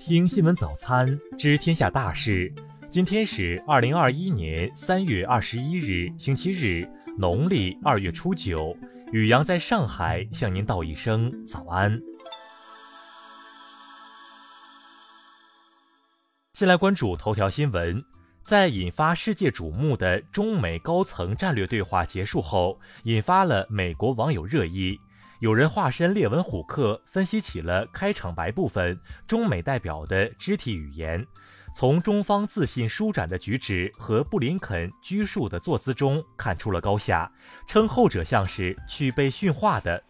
[0.00, 1.06] 听新闻早餐
[1.38, 2.50] 知天下大事。
[2.88, 6.88] 今天是二零二一年三月二十一日，星期日，
[7.18, 8.74] 农历二月初九。
[9.12, 12.00] 雨阳在上海向您道一声早安。
[16.54, 18.02] 先来关注头条新闻，
[18.42, 24.98] 在引发世界瞩目的中美高层战略对话结束后，引发了美国网友热议。
[25.40, 31.26] 有人化身列文虎克，分析起了开场白部分中美代表的肢体语言，
[31.74, 37.32] 从中方自信舒展的举止和布林肯拘束的坐姿中看出了高下，
[37.66, 40.02] 称后者像是去被训话的。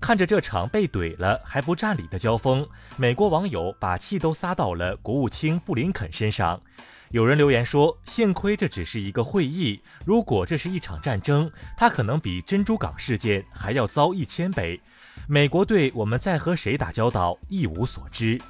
[0.00, 2.64] 看着这场被怼了还不占理的交锋，
[2.96, 6.62] 美国网友把气都撒到了国务卿布林肯身上。
[7.10, 14.80] 有人留言说：“幸亏这只是一个会议，如果这是一场战争，它可能比珍珠港事件还要糟一千倍。
[15.26, 18.40] 美国对我们在和谁打交道一无所知。”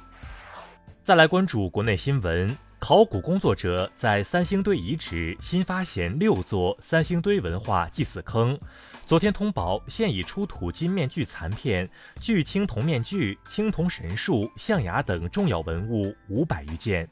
[1.03, 8.55] 再来关注国内新闻，考古工作者在三星堆遗址新发现六座三星堆文化祭祀坑。
[9.07, 17.09] 昨天通报，现已出土金面具残片、巨青铜面具、青铜神树、象牙等重要文物五百余件。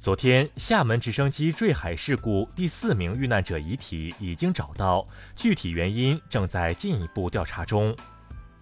[0.00, 7.94] 昨天，厦门直升机坠海事故第四名遇难者遗体已经找到，具体原因正在进一步调查中。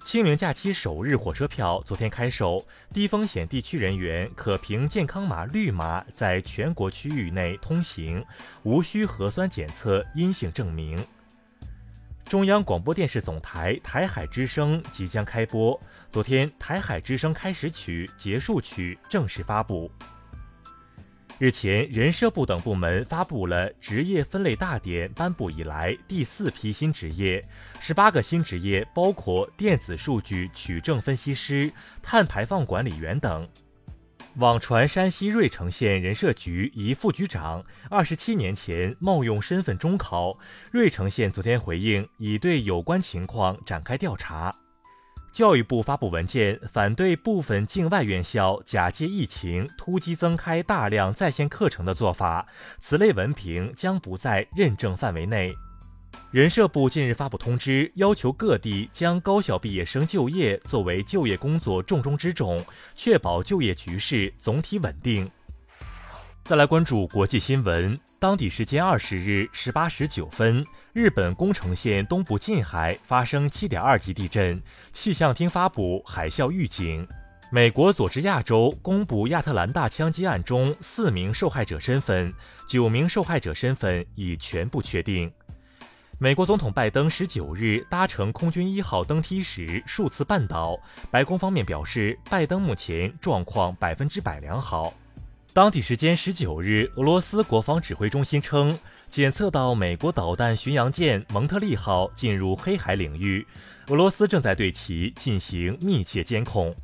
[0.03, 8.25] 清明假期首日火车票昨天开售，低风险地区人员可凭健康码绿码在全国区域内通行，
[8.62, 11.06] 无需核酸检测阴性证明。
[12.25, 15.78] 中央广播电视总台台海之声即将开播，
[16.11, 19.91] 昨天台海之声开始曲、结束曲正式发布。
[21.39, 27.45] 日前，人社部等部门发布了职业分类大典颁布以来第四批新职业，
[27.78, 31.70] 十八个新职业包括电子数据取证分析师、
[32.03, 33.47] 碳排放管理员等。
[34.37, 40.39] 网传山西芮城县人社局一副局长二十七年前冒用身份中考，
[40.72, 44.55] 芮城县昨天回应，已对有关情况展开调查。
[45.37, 52.47] 教育部发布文件，反对部分境外院校假借疫情突击增开大量在线课程的做法，
[52.81, 55.55] 此类文凭将不在认证范围内。
[56.31, 62.65] 人社部近日发布通知，要求各地将高校毕业生就业作为就业工作重中之重，
[62.95, 65.31] 确保就业局势总体稳定。
[66.45, 68.01] 再来关注国际新闻。
[68.26, 74.60] 当地时间二十日十八时九分，日本宫城县东部近海发生七点二级地震，
[74.91, 77.06] 气象厅发布海啸预警。
[77.53, 82.34] 美国佐治亚州公布亚特兰大枪击案中四名受害者身份，
[82.66, 85.31] 九名受害者身份已全部确定。
[86.19, 90.76] 美国总统拜登十九日搭乘空军一号登梯时数次绊倒，
[91.12, 94.93] 白宫方面表示，拜登目前状况百分之百良好。
[95.56, 98.78] 当地时间十九日，俄罗斯国防指挥中心称，
[99.09, 103.47] 检测到美国导弹巡洋舰“蒙特利号”进入黑海领域，
[103.87, 106.77] 俄罗斯正在对其进行密切监控。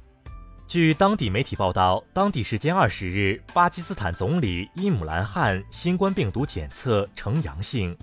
[0.67, 7.95] 据当地媒体报道，当地时间二十日，巴基斯坦总理伊姆兰汗新冠病毒检测呈阳性。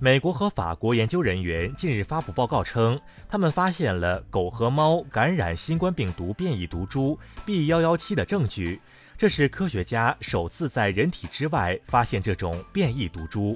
[0.00, 7.16] 美国和法国研究人员近日发布报告称，他们发现了狗和猫感染新冠病毒变异毒株
[7.46, 8.80] B.1.1.7 的证据。
[9.20, 13.54] 这是科学家首次在人体之外发现这种变异毒株。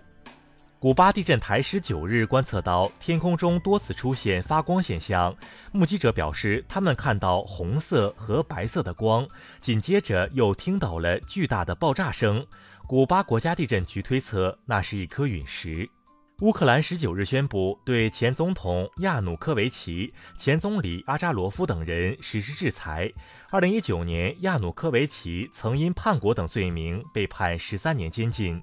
[0.78, 5.34] 古巴地震台十九日观测到天空中多次出现发光现象，
[5.72, 9.26] 目击者表示他们看到红色和白色的光，
[9.58, 12.46] 紧接着又听到了巨大的爆炸声。
[12.86, 15.88] 古巴国家地震局推测那是一颗陨石。
[16.40, 23.10] 乌克兰十九日宣布对前总统亚努科维奇、前总理阿扎罗夫等人实施制裁。
[23.52, 28.60] 二零一九年，亚努科维奇曾因叛国等罪名被判十三年监禁。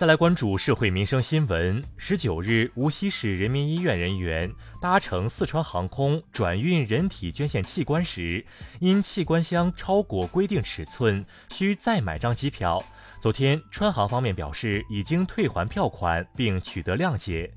[0.00, 1.84] 再来关注社会民生新闻。
[1.98, 4.50] 十九日，无锡市人民医院人员
[4.80, 8.42] 搭乘四川航空转运人体捐献器官时，
[8.78, 12.82] 因器官箱超过规定尺寸，需再买张机票。
[13.20, 17.52] 昨天，川航方面表示已经退还票款并取得谅解。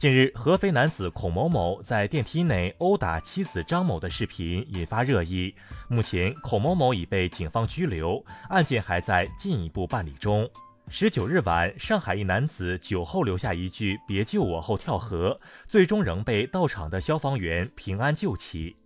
[0.00, 5.54] 近日，合肥男子孔某某在电梯内殴打妻子张某的视频引发热议。
[5.86, 10.50] 目前，孔某某已被警方拘留，案件还在进一步办理中。
[10.94, 18.76] 十九日晚，上海一男子酒后留下一句“别救我”后跳河，最终仍被到场的消防员平安救起。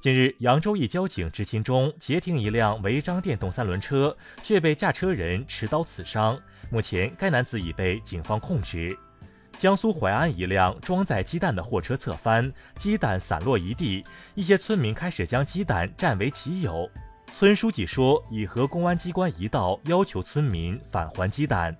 [0.00, 6.40] 近日，扬州一交警执勤中截停一辆违章电动三轮车，却被驾车人持刀刺伤。
[6.70, 8.98] 目前，该男子已被警方控制。
[9.58, 14.02] 江苏淮安一辆装载鸡蛋的货车侧翻，鸡蛋散落一地，
[14.34, 16.90] 一些村民开始将鸡蛋占为己有。
[17.38, 21.74] 村书记说，已和公安机关一道要求村民返还鸡蛋。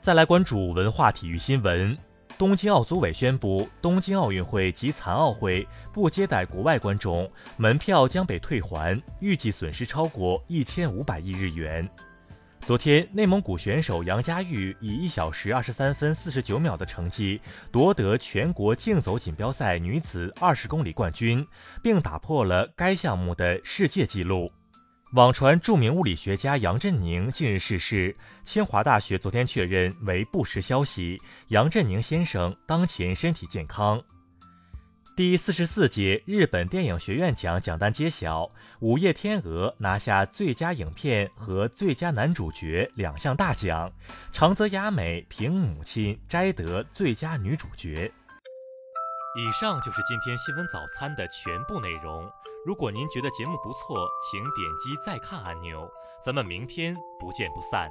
[0.00, 1.96] 再来关注文化体育新闻，
[2.36, 11.88] 东京奥组委宣布，东京奥运会及残奥会不接待国外观众，门票将被退还，预计损失超过一千五百亿日元。
[12.68, 17.40] 昨天，内蒙古选手杨佳玉以一小时二十三分四十九秒的成绩
[17.72, 21.42] 夺得全国竞走锦标赛女子二十公里冠军，
[21.82, 24.52] 并打破了该项目的世界纪录。
[25.14, 33.98] 网传著名物理学家杨振宁近日逝世，清华大学昨天确认为不实消息，杨振宁先生当前身体健康。
[35.18, 38.44] 第四十四届日本电影学院奖奖单揭晓，
[38.78, 43.90] 《午夜天鹅》拿下最佳影片和最佳男主角两项大奖，
[44.30, 48.08] 长泽雅美凭《母亲》摘得最佳女主角。
[49.36, 52.24] 以上就是今天新闻早餐的全部内容。
[52.64, 55.90] 如果您觉得节目不错，请点击再看按钮。
[56.24, 57.90] 咱们明天不见不散。